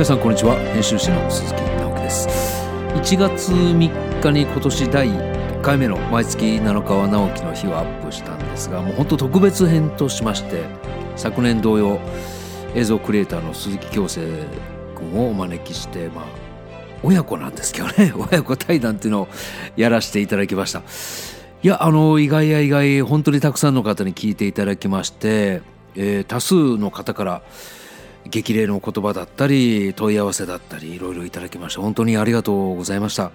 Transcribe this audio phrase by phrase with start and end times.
[0.00, 0.58] 皆さんこんにちは。
[0.72, 2.26] 編集者の鈴木直樹です。
[2.94, 10.64] 1月3日に今年第1回目の毎月7日は直樹の日をアップしたんですがもう本当特別編としまして
[11.16, 12.00] 昨年同様
[12.74, 14.26] 映像クリエイターの鈴木京生
[14.96, 16.24] 君をお招きしてまあ
[17.02, 18.14] 親子なんですけどね。
[18.32, 19.28] 親子対談っていうのを
[19.76, 20.82] やらせていただきました。
[21.62, 25.60] いやあの意外や意外本当にたくさんの方に聞いていただきまして、
[25.94, 27.42] えー、多数の方から
[28.28, 33.30] 激励の言葉だったり問い合わせだったりいろいろいただきまして本当にありがとうございました、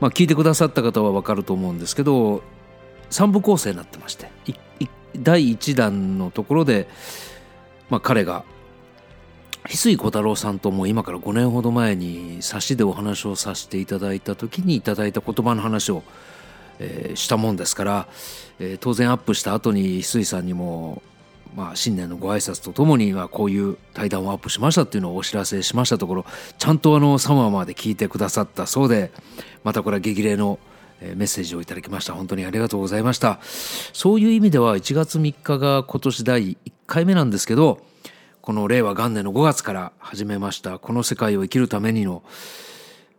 [0.00, 2.42] まあ、聞いてくださった方は分かると思うんですけど
[3.10, 4.30] 3部構成になってまして
[5.16, 6.88] 第1弾のところで、
[7.88, 8.44] まあ、彼が
[9.64, 16.02] 翡翠小太郎さんとも今から5年ほど前に差しでお話をさせていただいた時にいただいた言葉の話を、
[16.78, 18.08] えー、したもんですから、
[18.58, 21.02] えー、当然アップした後に翡翠さんにも
[21.54, 26.26] まあ、新年のご挨拶とともに、まあ、こういう対談をアップしましたっていうのをお知らせしましたところ
[26.58, 29.10] ちゃんとあの3話まで聞いてくださったそうで
[29.64, 30.58] またこれは激励の
[31.00, 32.12] メッセージをいただきました。
[32.12, 33.38] 本当にありがとうございました。
[33.42, 37.80] そういう意味では1月3日が今年第1回目なんですけど
[38.42, 42.22] この令和元年の5月から始めましたこの世界を生きるためにの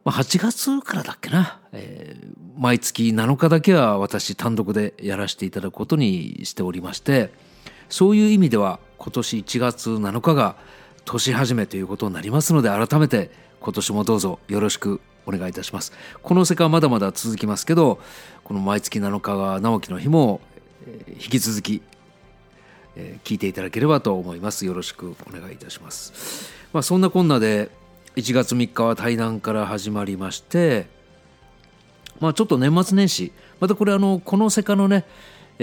[0.03, 7.31] まあ、8月からだっけな、えー、毎月7日だけは私単独でやらせていただくことにしておりまして
[7.91, 10.55] そういう意味では今年1月7日が
[11.05, 15.91] 年始めということになりますので改めて今年もどうぞよろしくお願いいたします。
[16.23, 17.99] この世界はまだまだ続きますけど
[18.45, 20.39] この毎月7日が直樹の日も
[21.09, 21.81] 引き続き
[23.25, 24.65] 聞いていただければと思います。
[24.65, 26.49] よろしくお願いいたします。
[26.71, 27.69] まあそんなこんなで
[28.15, 30.87] 1月3日は対談から始まりまして
[32.21, 35.03] まあちょっと年末年始またこれあのこの世界のね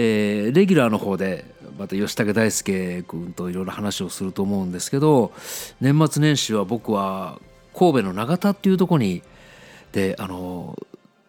[0.00, 1.44] えー、レギュラーの方で
[1.78, 5.32] また吉武大輔君といろいろ話をすると思うんですけど
[5.80, 7.40] 年末年始は僕は
[7.74, 9.22] 神戸の長田っていうとこに
[9.92, 10.76] であの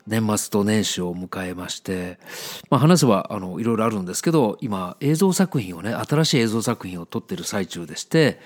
[0.08, 2.18] 年末と年始を迎えまして、
[2.72, 8.40] まあ、話はあのいろいろあるんですけど今映像作品をね新しい映像作品を撮ってる最中でして、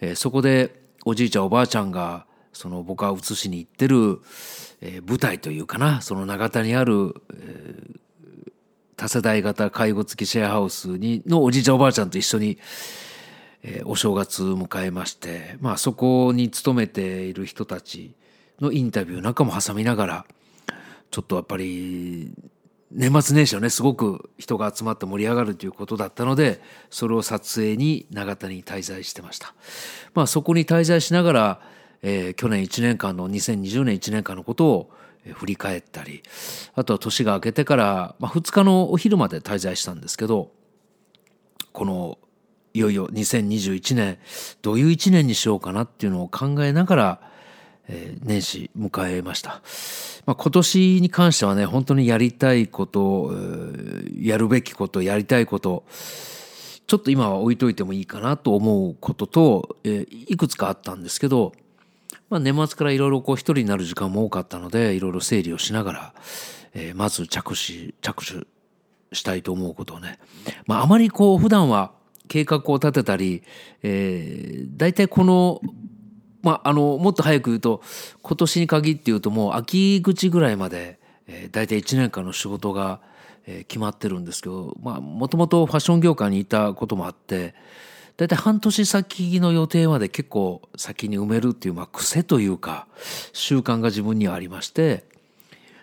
[0.00, 4.20] えー、そこでおじいちゃんおばあちゃんがその僕が映しに行ってる、
[4.82, 8.00] えー、舞台というかなその長田にある、えー、
[8.96, 12.58] 多世代型介護付きシェアハウスにのおじいちゃんおばあちゃんと一緒に、
[13.62, 18.14] えー、お正月迎えまして、まあ、そこに勤めている人たち
[18.58, 20.26] のインタビューなんかも挟みながら
[21.10, 22.32] ちょっとやっぱり
[22.90, 29.54] 年末年始はねすごく人が集まって盛り上がるということだったのでそれを撮影に長田に滞在してました。
[30.14, 31.60] まあ、そこに滞在しながら、
[32.00, 34.90] えー、去年1年間の2020年1年間のことを
[35.34, 36.22] 振り返ったり
[36.74, 40.52] あとは年が明けてから、まあ、2日のお昼まで滞在したんですけど
[41.72, 42.18] この
[42.74, 44.18] いよいよ2021年
[44.62, 47.20] どういう1年にしようかなっていうのを考えながら、
[47.88, 49.62] えー、年始迎えました、
[50.26, 53.32] まあ、今年に関してはね本当にやりたいこと
[54.20, 55.84] やるべきことやりたいこと
[56.86, 61.52] ちょっと今は置いといてもいいかなと思うことと、えー、いくつかあったんですけど
[62.28, 66.14] まあ、年末からいろいろこう一人になる時間も多かったのでいろいろ整理をしながら、
[66.74, 68.46] えー、まず着手着手
[69.12, 70.18] したいと思うことをね、
[70.66, 71.92] まあ、あまりこう普段は
[72.28, 73.42] 計画を立てたり、
[73.82, 75.60] えー、大体この
[76.42, 77.82] まあ、あのもっと早く言うと
[78.22, 83.00] 今年に限って言うともう秋口ぐらいまで、えー、大体1年間の仕事が、
[83.46, 87.56] えー、決まってるんですけどもともとファッション業界にいたこともあって
[88.16, 92.86] 大体半年先の予定まで結構先に埋めるっていう、まあ、癖というか
[93.32, 95.04] 習慣が自分にはありまして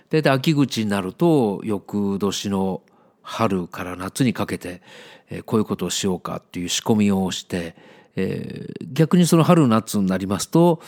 [0.10, 2.81] 大体秋口になると翌年の
[3.22, 4.81] 春から夏にかけて、
[5.30, 7.75] えー、こういうことをしようかっていう仕込みをして、
[8.16, 10.81] えー、逆にその春夏になりますと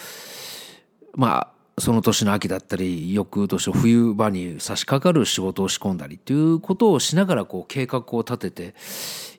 [1.13, 8.75] まあその年の秋だったり翌年の冬場に差し掛かる仕事を仕込んだりっていうことをしながらこう計画を立てて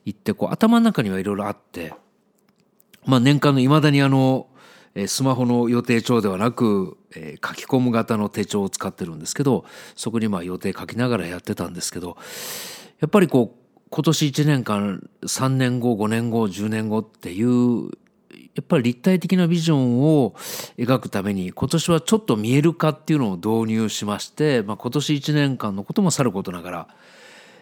[0.05, 1.93] いってこう頭の中にはいろいろあって、
[3.07, 4.47] まあ、年間のいまだにあの
[5.07, 9.65] スマホの予定帳ではなく、え、書き込む型の手帳を使ってるんですけど
[9.95, 12.17] そこにまあ予定書きながらやってたんですけど
[12.99, 17.91] やっぱりこう今年1年間3年後5年後10年後っていう
[18.57, 20.33] やっぱり立体的なビジョンを
[20.77, 26.87] 描くために今年はちょっと見える化っていうのを導入しまして、まあ、今年1年間のこともさることながら、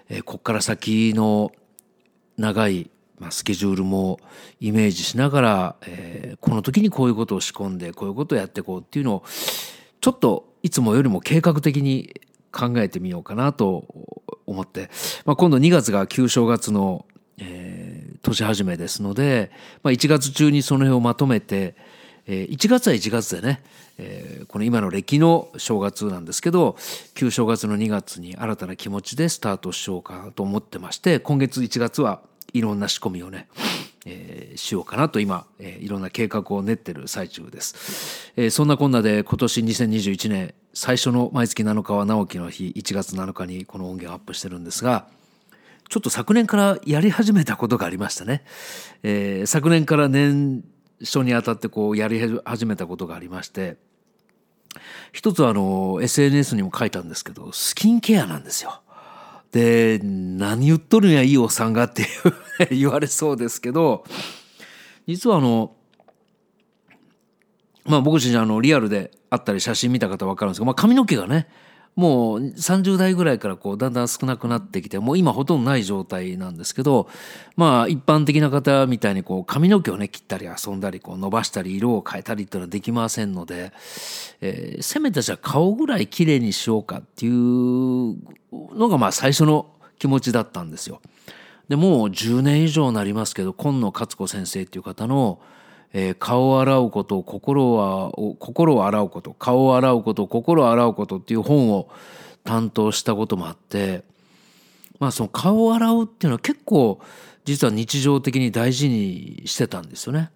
[0.09, 1.51] え、ここから先の
[2.37, 2.89] 長い、
[3.19, 4.19] まあ、スケジュールも
[4.59, 9.23] イメージしながら、えー、この時にこういうことを仕込んでこういうことをやっていこうっていうのを
[10.01, 12.21] ちょっといつもよりも計画的に
[12.51, 13.85] 考えてみようかなと
[14.45, 14.89] 思って、
[15.25, 17.05] まあ、今度2月が旧正月の、
[17.37, 19.51] えー、年始めですので、
[19.83, 21.75] まあ、1月中にその辺をまとめて、
[22.27, 23.63] えー、1月は1月でね、
[23.97, 26.77] えー、この今の歴の正月なんですけど
[27.13, 32.21] 旧正月の2月に新たな気持ちでスタートしようかなと思ってまして今月1月は
[32.57, 33.49] いろんな仕込みをね、
[34.05, 45.07] えー、しようかなと今、えー、いろんな計画を練ってる最中です、えー、そんなこんなで今年2021年最初の毎月7日は直樹の日1月7日にこの音源をアップしてるんですが
[45.89, 48.43] ちょっと昨年からやり始めたことがありましたね、
[49.03, 50.63] えー、昨年から年
[51.01, 53.75] 初にあたってこうやり始めたことがありまして
[55.11, 58.81] 一つあの SNS にも書いたんですけどスキンケアなんですよ。
[59.55, 62.05] で何言っとるんやいいおっさんがって
[62.71, 64.03] 言われそうですけど
[65.07, 65.77] 実はあの
[67.85, 71.47] まあ僕自身あのリアルであったり写真見た方分かるんですけど、まあ、髪の毛がね
[71.95, 77.07] もう30代ぐらいからこうだんだん少なくなってきてもう今ほとんどない状態なんですけど
[77.55, 83.71] まあ一般的な方みたいにこう髪の毛をね切ったり遊んだりこう伸ばしたり色を変えたりっていうのはできませんので、
[84.41, 87.33] えー、せめてじゃあ顔ぐらい綺麗にしようかっていう
[88.51, 91.01] のがまあ最初の気持ちだったんですよ。
[91.69, 95.39] でもう10年以上になりますけど今野勝子先生っていう方の
[95.93, 101.89] 「えー、顔を洗うこと心は心を洗うこと顔を洗うこと心を洗うことっていう本を
[102.43, 104.03] 担当したこともあって
[104.99, 106.99] まあその顔を洗うっていうのは結構
[107.45, 110.31] 実は日常的に大事にしてたんですよね。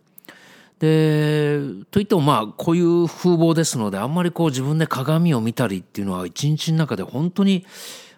[0.79, 1.59] で
[1.91, 7.65] といってもまあこういう風貌ですのであんまりこう自分で鏡を見たりっていうのは一日の中で本当に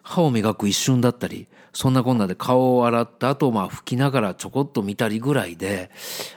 [0.03, 5.89] 歯を磨く一瞬だったりそんなこんなで顔を洗った後、まあ拭きながらちょこっと見たりぐらいで、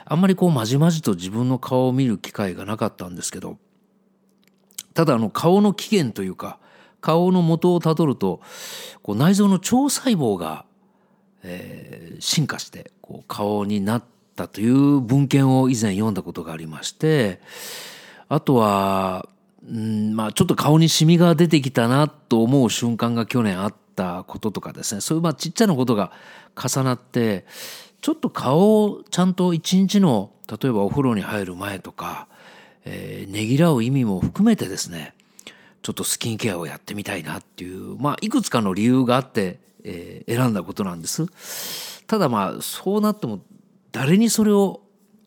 [0.05, 3.57] あんまりこうまじまじと自分の顔を見る機会がなかったんですけど、
[4.93, 6.59] ただあの顔の起源というか、
[7.01, 8.41] 顔の元をたどると、
[9.03, 10.65] こう内臓の腸細胞が、
[11.43, 14.03] えー、進化してこう顔になっ
[14.35, 17.41] たという文献を以前読んだことがありまして、
[18.29, 19.27] あとは、
[19.69, 26.11] うんまあ、ちょっと顔にシミが出てきたなと思う瞬間が去年あったこととかですねそういうまあちっちゃなことが
[26.55, 27.45] 重なって
[28.01, 32.27] ちょっと顔をちゃんと一日の例えばお風呂に入る前とか、
[32.85, 35.13] えー、ねぎらう意味も含めてですね
[35.81, 42.05] ちょっとスキンケアをやってみたいなっていうまあいくつかの理由があって、えー、選んだことなんです。
[42.07, 43.39] ただまあそうなっても
[43.91, 44.81] 誰にそれを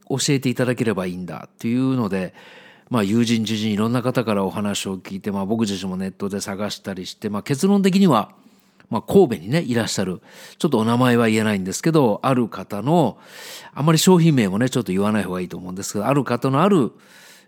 [0.09, 2.35] 教えていただければいいんだっていうので
[2.91, 8.33] まあ、友人知人いろんな方からお話を聞いて、まあ、僕自身もネットで探したりして、まあ、結論的には
[8.91, 10.21] まあ、神戸にね、いらっしゃる、
[10.59, 13.19] ちょっとお名前は言えないんですけど、ある方の、
[13.75, 16.93] あまり商品名もね、ちょっと言わない方がいいと思うんですけど、ある方のある、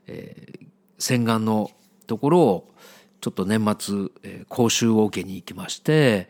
[0.07, 0.67] えー、
[0.99, 1.71] 洗顔の
[2.07, 2.75] ところを、
[3.21, 6.29] ちょっと年末、えー、講習を受けに行きまして、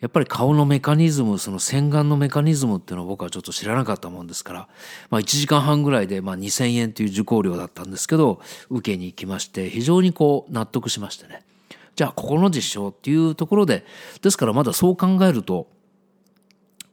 [0.00, 4.68] やっぱり顔のメカニズム、その洗顔のメカニズムっていうのを僕はちょっと知らなかったもんですから、
[5.10, 8.40] まあ1時間半ぐらいで、まあ2000円という受講料だったんですけど、
[8.70, 11.42] 受けに行きまして、非常にこう納得しましてね。
[11.98, 13.84] じゃあここの実証っていうところで
[14.22, 15.66] ですからまだそう考えると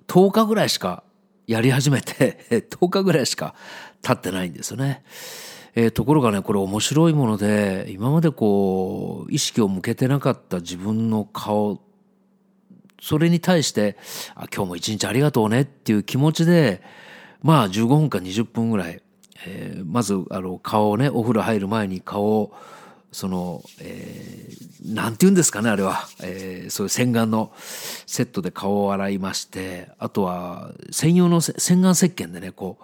[0.08, 1.04] 10日ぐらいしか
[1.46, 2.40] やり始めて
[2.72, 3.54] 10日ぐらいしか
[4.02, 5.04] 経ってないんですよね。
[5.76, 11.80] えー、ところがねこれ面白いもので今までこう意識を向けてなかった自分の顔
[13.00, 13.98] それに対して
[14.34, 16.82] あ今日も一日ありがとうねっていう気持ちで
[17.44, 19.04] まあ15分か20分ぐらい、
[19.46, 22.56] えー、まずあの顔をねお風呂入る前に顔を
[23.16, 26.06] その、えー、なんて言うんですかね、あれは。
[26.22, 27.54] えー、そういう洗顔の
[28.06, 32.84] セットで顔を洗いまして、あとは専用の洗顔石鹸でね、こう、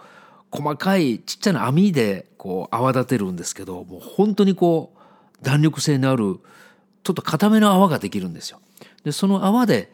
[0.50, 6.40] 細かいちっちゃな網でこう泡立てるんですけど、もう本当にこう、弾力性のある、
[7.04, 8.62] ちょっと固めの泡ができるんですよ。
[9.04, 9.92] で、その泡で、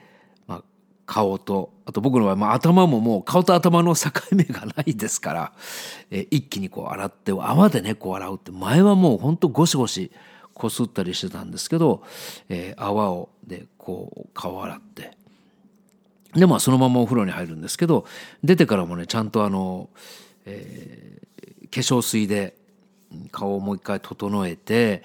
[1.08, 5.54] 顔と、あと僕の場合、まあ、頭ももう顔と頭の境目がないですから、
[6.12, 10.12] えー、一気にこう洗って、泡でね、こう洗うって、前はもうほんとゴシゴシ
[10.58, 12.04] こすったりしてたんですけど、
[12.50, 15.12] えー、泡をでこう顔洗って
[16.34, 18.06] でまあそのままお風呂に入るんですけど
[18.44, 19.90] 出てからもねちゃんとあの、
[20.46, 22.56] えー、化粧水で
[23.32, 25.04] 顔をもう一回整えて、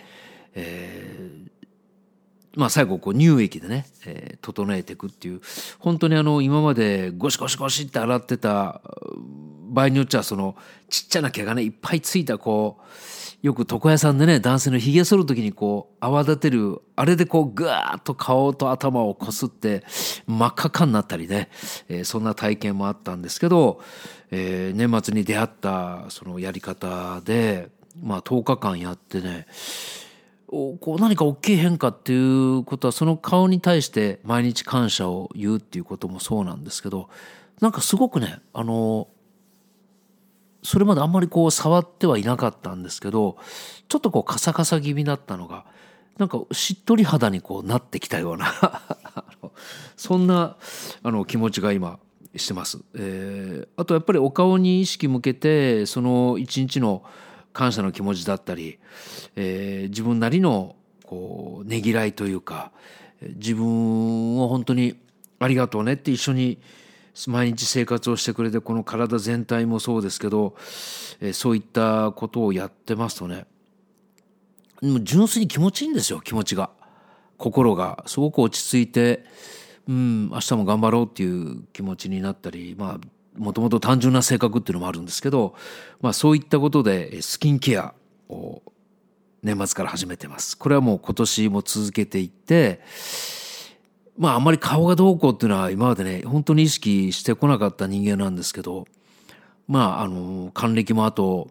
[0.54, 1.61] えー、
[2.56, 5.40] まあ最後こう乳液でね、えー、整えていくっていう。
[5.78, 8.80] 本当にあの今までゴシゴシゴシって洗ってた
[9.72, 10.56] 場合によっちゃその
[10.88, 12.82] ちっちゃな毛がねいっぱいついたこう
[13.42, 19.82] よく床屋さんでね男性のひげ剃る時にこう泡立てるあれでこうぐわーっと顔と頭をこすって
[20.26, 21.48] 真っ赤かになったりね、
[21.88, 23.80] えー、そんな体験もあったんですけど、
[24.30, 29.46] えー、年末に出会ったそのやり方でまあ10日間やってね
[30.52, 37.08] こう何か大きい変化っていうことはその顔に対して毎日感謝を言うっていうこともそうなんですけど
[37.62, 39.08] なんかすごくねあの
[40.62, 43.38] それまであんまりこう触ってはいなかったんですけど
[43.88, 45.64] ちょっとこうカサカサ気味だったのが
[46.18, 48.52] なんかしっとり肌にこうなってきたような
[49.96, 50.56] そんな
[51.02, 51.98] あの気持ちが今
[52.36, 57.02] してます、えー、あとやっぱりお顔に意識向けてその一日の
[57.52, 58.78] 感謝の気持ちだったり、
[59.36, 62.72] えー、自分なりのこうねぎらいというか
[63.20, 64.98] 自分を本当に
[65.38, 66.58] ありがとうねって一緒に
[67.26, 70.54] 毎日生活をしてくれてこの体全体もそうですけど、
[71.20, 73.46] えー、そういったことをやってますとね。
[74.80, 76.70] も純粋に気持ちいいんですよ気持ちが。
[77.36, 78.02] 心が。
[78.06, 79.24] すごく落ち着いて
[79.88, 85.54] うん明日も頑張ろうっていう気持ちになったりまあもともと単純な性格っていうのもあるんですけど、
[86.00, 87.94] まあ、そういったことでスキンケア
[88.28, 88.62] を
[89.42, 90.56] 年末から始めてます。
[90.56, 92.80] これはもう今年も続けていって
[94.16, 98.86] まああんまり顔がどうこうっていうのは今までね本当に意識してこなかった人間なんですけど
[99.66, 101.50] まああの還暦もあと、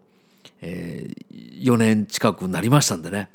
[0.62, 3.30] えー、4年近くなりましたんでね、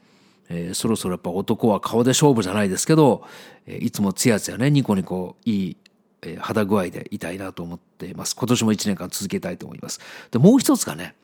[0.48, 3.24] えー、そろそろやっぱ男は顔で勝負じゃないですけど、
[3.66, 5.76] えー、いつもつやつやねニコニコいい
[6.38, 8.36] 肌具合でいたいなと思ってています。
[8.36, 10.00] 今年も1年間続けたいと思います。
[10.30, 11.14] で、もう一つがね、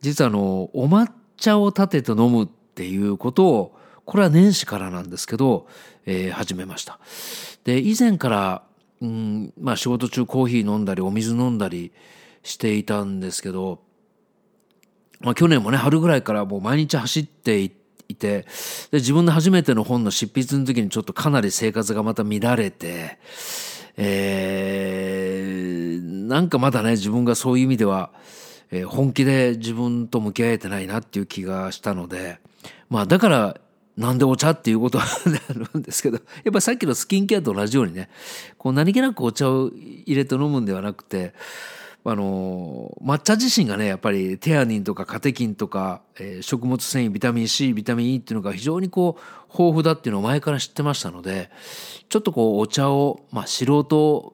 [0.00, 5.68] 実はあの、お抹茶を立てて飲むっていうことを、これは年始からなんですけど、
[6.06, 6.98] えー、始めました。
[7.64, 8.62] で、以前から、
[9.00, 11.92] うん、まあ仕事中コーヒー飲んだりお水飲んだり
[12.42, 13.80] していたんですけど、
[15.20, 18.46] まあ去年もね、春ぐらいからもう毎日走っていて、
[18.90, 23.18] で、自分の初めての本の執筆の時にちょっとかなり生活がまた乱れて、
[23.96, 25.29] えー、
[26.00, 28.10] なんかまだね自分がそういう意味では、
[28.70, 32.38] えー、本気で自分と向き合えてないなっていう気がしたので
[32.88, 33.60] まあだから
[33.96, 38.08] なんでお茶っていうことはあるんですけど やっぱさっきのスキンケアと同じようにね
[38.56, 41.34] こう何気なくお茶を入れて飲むんではなくて
[42.02, 51.50] あの抹茶自身がねやっぱりテアニンとかカテキンとか、えー、食物繊維ビタミン C ビタミン E っていうのが非常にこう豊富だっていうのを前から知ってましたので
[52.08, 54.32] ちょっとこうお茶をまあ素人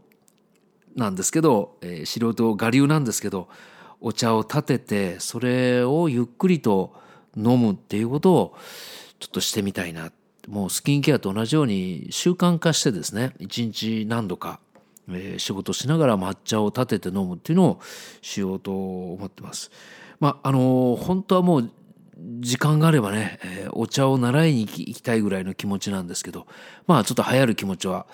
[0.96, 3.48] なんですけど、えー、素人我流なんですけど
[4.00, 6.94] お茶を立ててそれをゆっくりと
[7.36, 8.56] 飲むっていうことを
[9.18, 10.10] ちょっとしてみたいな
[10.48, 14.60] もうスキンケアと同じように習慣化してですね一日何度か
[15.08, 17.80] えー、仕事しながら抹茶を立てて飲むっていうのを
[18.22, 18.72] しようと
[19.12, 19.70] 思ってます。
[20.20, 21.70] まああの本当はもう
[22.40, 26.46] 時間があればね、えー、お茶を習いに行きたいぐらいの気持ちなんですけど
[26.86, 28.06] まあちょっと流行る気持ちは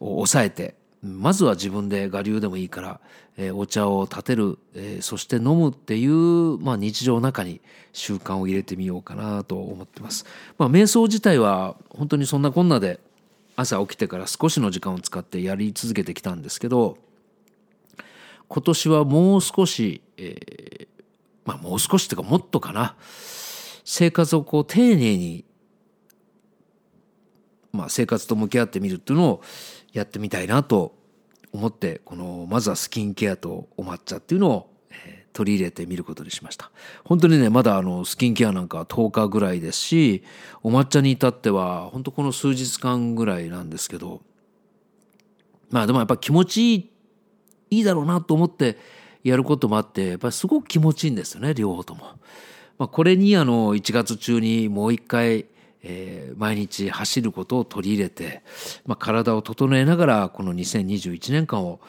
[0.00, 0.74] 抑えて
[1.04, 3.00] まずは自分で我流でもいいから、
[3.36, 7.60] えー、お茶を立てる、えー、そして飲むっていう、まあ、日常の中に
[7.92, 10.24] 習慣を入れてみようかなと思ってます。
[10.56, 13.00] まあ、瞑想自体は本当にそんなこんなで
[13.54, 16.96] 朝起きてから少しの時間を使ってやり続けてきたんですけど
[18.48, 20.86] 今年はもう少し、えー、
[21.44, 22.96] まあもう少しっていうかもっとかな
[23.84, 25.44] 生活をこう丁寧に、
[27.72, 29.42] まあ、生活と向き合ってみるっていうのを
[29.94, 30.94] やってみたいなと
[31.52, 34.70] 思ってこのまずはスキンケアとお抹茶っていうのを
[35.32, 36.70] 取り入れてみることにしました
[37.04, 40.24] 本当にねまだあのスキンケアなんか10日ぐらいですし
[40.62, 44.20] お抹茶に至っては本当この数日間ぐらいなんですけど
[45.70, 46.90] まあでもやっぱ気持ちいい
[47.70, 48.78] いいだろうなと思って
[49.22, 52.02] やることもあってやっぱりすごく気持ちいいんですよね両方とも。
[52.76, 55.46] まあ、これにあの1月中にもう一回
[55.86, 58.42] えー、毎日走ることを取り入れて、
[58.86, 61.80] まあ、体を整えながらこの2021年間を、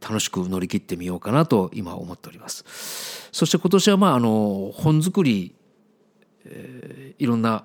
[0.00, 2.64] 楽しく乗り切ってみようかなと今思っております。
[3.30, 5.54] そして今年はまああの本作り、
[6.44, 7.64] えー、いろんな、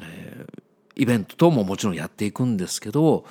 [0.00, 0.62] えー、
[0.94, 3.24] イベント等ももちろんやっていくんですけど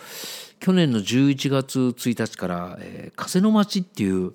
[0.59, 4.33] 去年の11月1日から「えー、風の街」っていう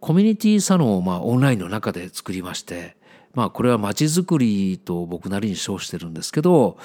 [0.00, 2.96] コミュニティサロンをまあオンラインの中で作りまして
[3.38, 6.76] まあこれは街づくりと僕なりに称してるんですけど、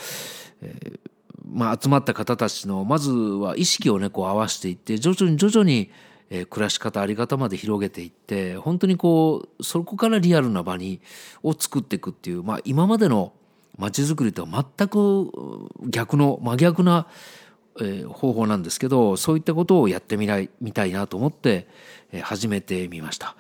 [0.62, 1.00] えー
[1.46, 5.90] まあ、集まった方たちのまずは意識をねこう合わせていって徐々に徐々に
[6.30, 11.02] え暮らし方あり方まで広げていって本当にこうそこからリアルな場に
[11.42, 13.34] を作っていくっていう、まあ、今までの
[13.80, 15.32] 街づくりとは全く
[15.90, 17.08] 逆の真逆な、
[17.82, 21.68] え方法なんですけどそういったことをやってみないみたいなと思って、
[22.12, 23.36] え始めてみました。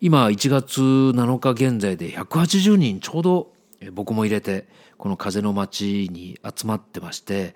[0.00, 4.66] 今1月7日現在で180人ちょうど、え僕も入れて
[4.96, 7.54] この風の街に集まってまして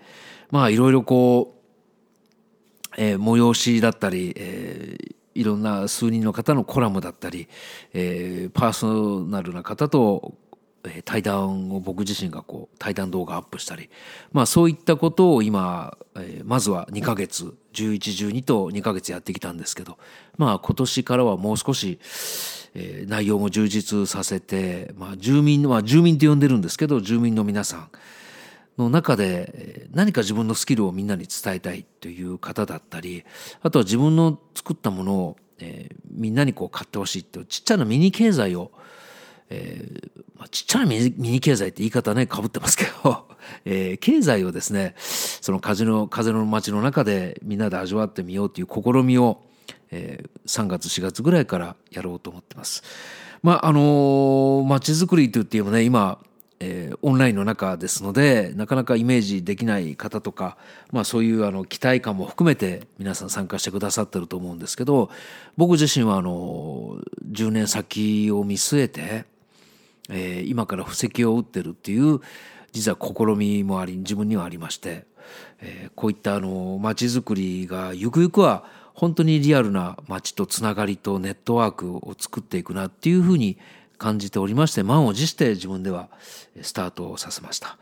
[0.52, 1.62] まあいろいろこう
[2.97, 7.49] えー、催しだったり、えー、いろんな数人の方のコラムだったり、
[7.93, 10.35] えー、パーソナルな方と、
[11.05, 13.89] 対談を僕自身がこう対談動画アップしたり、
[14.33, 15.97] まあ、そういったことを今、
[16.45, 19.99] まずは2ヶ月1112と2ヶ月やってきたんですけど、
[20.37, 22.01] まあ、今年からはもう少し、
[23.07, 27.91] 内容も充実させて、まあ、住民は住民と呼んでるんですけど住民の皆さん
[28.79, 33.25] の中で何か自分のスキルをみんなに伝えたいという方だったり
[33.61, 35.37] あとは自分の作ったものを、
[36.11, 38.79] みんなにこう買ってほしいっていうちっちゃなミニ経済を、え
[39.50, 43.28] えーまあ、ちっちゃなミニ経済って言い方ねかぶってますけど、
[43.64, 49.42] えー、経済をですねその風の風の街の中でみんなで味わってみようという試みを、
[49.90, 52.82] えー、3月4月ぐらいからやろうと思ってます。
[53.42, 56.18] まああの街づくりといってもね今
[56.64, 60.56] えー、オンラインの中ですのでなかなかイメージできない方とか、
[60.92, 65.11] まあ、そういうあの期待感も含めて皆さん参加してくださってると思うんですけど
[65.56, 66.99] 僕自身はあの
[67.32, 69.25] 10年先を見据えて、
[70.11, 72.21] えー、今から布石を打ってるっていう
[72.73, 75.04] 実は試みもあり自分にはありまして、
[75.61, 83.59] えー、こういったあの街づくりがゆくゆくは本当にリアルな街とつながりとネットワークを作っていくなっていうふうに
[83.99, 86.09] 感じておりまして満を持して自分では
[86.61, 87.78] スタートをさせました。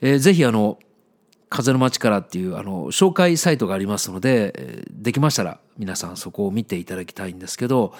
[0.00, 0.78] えー、ぜひあの
[1.50, 7.94] 風の街からっていうあの紹介サイトがありますのでできましたら皆さんそこを見ていただきたいんですけど、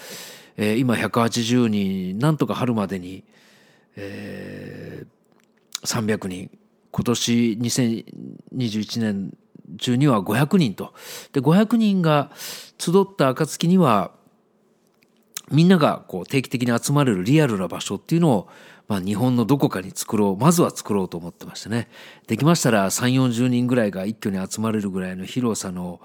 [0.56, 3.24] え、今180人なんとか春までに、
[4.00, 6.50] えー、300人
[6.92, 9.36] 今年2021年
[9.76, 10.94] 中には500人と。
[11.32, 12.30] で500人が
[12.78, 14.12] 集った暁には
[15.50, 18.48] みんながこう定期的に集まれるリアルな場所っていうのを、
[18.86, 20.36] まあ、日本のどこかに作ろう。
[20.36, 21.88] まずは作ろうと思ってましてね。
[22.26, 26.00] できましたら3 4 0人ぐらいが一挙に集まれるぐらいの広さの、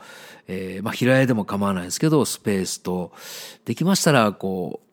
[0.47, 3.11] えー、まあ、平屋でも構わないですけどスペースと。
[3.65, 4.92] できましたらこう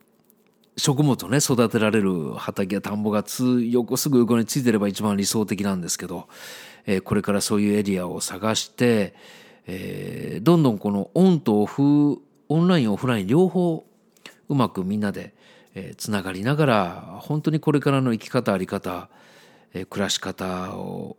[0.77, 6.29] 食物をね育てられる畑や田んぼがつ横すぐ横についてれば一番理想的なんですけど、
[6.87, 9.15] えー、これからそういうエリアを探して、
[9.67, 13.85] えー、どんどんこのオンとオフオンラインオフライン両方
[14.49, 15.35] うまくみんなで
[15.75, 19.09] えつながりながら本当にこれからの生き方あり方
[19.75, 21.17] え暮らし方を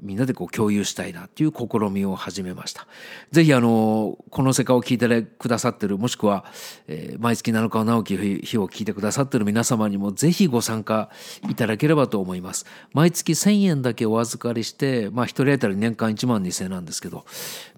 [0.00, 2.86] みんなでこう共有したいなっていう試みを始めました。
[3.32, 6.44] ぜひあの、この世界を聞いてくださってる、もしくは、
[6.86, 11.10] えー、毎月7日直樹日を聞いてくださってる皆様にもぜひご参加
[11.48, 12.66] いただければと思います。
[12.92, 17.24] 毎月1000円だけお預かりして、まあ一人当たり年間1万2000円なんですけど、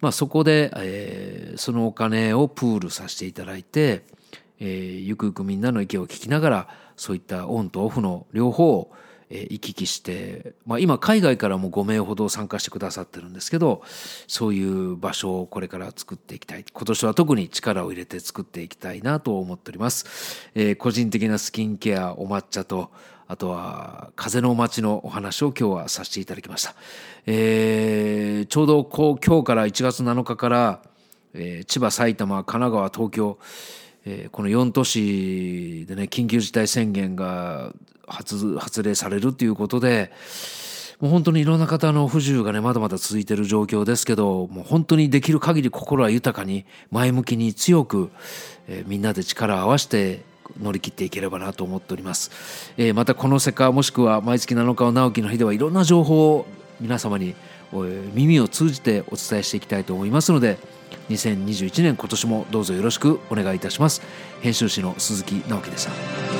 [0.00, 4.04] まあそこで、えー、そのお金をプールさせていただいて、
[4.60, 8.92] えー、ゆくゆくみんなの意見を聞きながらそういったオンとオフの両方を、
[9.30, 13.82] え、行き来して、まあ、今海外からも5名ほど参加してくださってるんですけど
[14.26, 16.64] そういう場所をこれから作っていきたい。
[16.70, 22.90] 今年は特に力を入れて作っていきたいなと思っております、えー、個人的なスキンケアお抹茶と
[23.28, 26.74] あとは風の街のお話を今日はさせていただきました、
[27.26, 30.82] えー、ちょうどこう今日から1月7日から、
[31.34, 33.38] えー、千葉埼玉神奈川東京
[34.06, 37.74] え、この4都市でね緊急事態宣言が
[38.10, 40.12] 発発令されるということで
[41.00, 48.10] もう本当にいろんな方の不自由がねまだまだ続いてる状況ですけどもう本当にできる限り心は豊かに前向きに強く、
[48.68, 50.20] えー、みんなで力を合わせて
[50.60, 52.30] 乗り切っていければなと思っております、
[52.76, 56.46] えー、またこの世界もしくは毎月7日の直樹の日ではいろんな情報を
[56.80, 57.34] 皆様に
[58.14, 60.58] 耳を通じてお伝えしていきたいと思いますので
[61.08, 64.00] 2021年今年もどうぞよろしくお願いいたします。
[64.40, 66.39] 編集士の鈴木直樹でした。